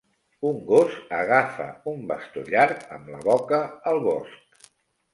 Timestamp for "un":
0.51-0.55, 1.93-2.03